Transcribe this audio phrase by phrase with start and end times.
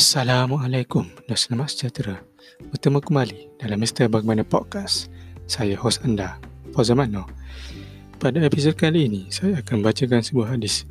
[0.00, 2.16] Assalamualaikum dan selamat sejahtera.
[2.72, 4.08] Bertemu kembali dalam Mr.
[4.08, 5.12] Bagaimana Podcast.
[5.44, 6.40] Saya host anda,
[6.72, 7.28] Fauzan Mano.
[8.16, 10.88] Pada episod kali ini, saya akan bacakan sebuah hadis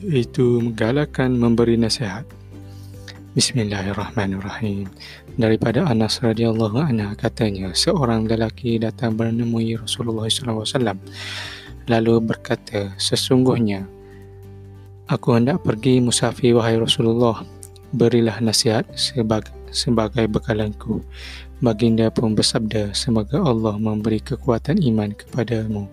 [0.00, 2.24] iaitu menggalakkan memberi nasihat.
[3.36, 4.88] Bismillahirrahmanirrahim.
[5.36, 10.64] Daripada Anas radhiyallahu anhu katanya, seorang lelaki datang menemui Rasulullah SAW
[11.84, 13.84] lalu berkata, sesungguhnya
[15.06, 17.46] Aku hendak pergi musafir wahai Rasulullah.
[17.94, 20.98] Berilah nasihat sebagai, sebagai bekalanku.
[21.62, 25.86] Baginda pun bersabda, semoga Allah memberi kekuatan iman kepadamu.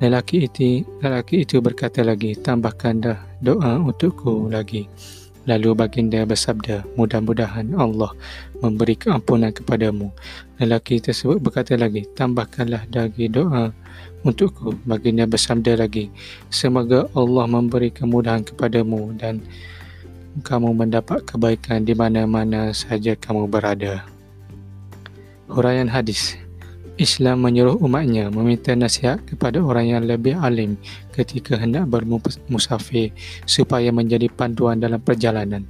[0.00, 4.88] Lelaki itu, lelaki itu berkata lagi, tambahkan dah doa untukku lagi.
[5.42, 8.14] Lalu baginda bersabda, mudah-mudahan Allah
[8.62, 10.14] memberi keampunan kepadamu.
[10.62, 13.74] Lelaki tersebut berkata lagi, tambahkanlah lagi doa
[14.22, 14.78] untukku.
[14.86, 16.14] Baginda bersabda lagi,
[16.46, 19.42] semoga Allah memberi kemudahan kepadamu dan
[20.46, 24.06] kamu mendapat kebaikan di mana-mana saja kamu berada.
[25.50, 26.38] Huraian hadis
[27.02, 30.78] Islam menyuruh umatnya meminta nasihat kepada orang yang lebih alim
[31.10, 33.10] ketika hendak bermusafir
[33.42, 35.66] supaya menjadi panduan dalam perjalanan.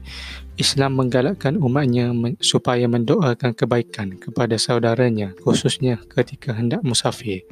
[0.61, 2.13] Islam menggalakkan umatnya
[2.45, 7.49] supaya mendoakan kebaikan kepada saudaranya khususnya ketika hendak musafir.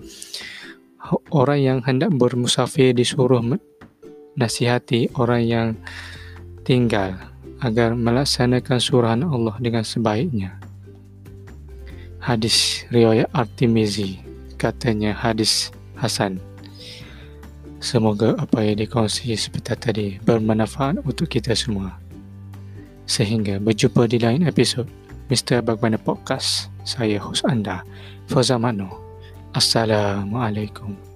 [1.33, 3.41] Orang yang hendak bermusafir disuruh
[4.37, 5.69] nasihati orang yang
[6.69, 7.17] tinggal
[7.65, 10.61] agar melaksanakan surahan Allah dengan sebaiknya
[12.21, 14.21] hadis riwayat Artimizi
[14.61, 16.41] katanya hadis Hasan.
[17.81, 21.97] Semoga apa yang dikongsi seperti tadi bermanfaat untuk kita semua.
[23.09, 24.85] Sehingga berjumpa di lain episod
[25.33, 25.65] Mr.
[25.65, 26.69] Bagaimana Podcast.
[26.85, 27.85] Saya host anda
[28.25, 28.89] Fazamano
[29.53, 31.10] Assalamualaikum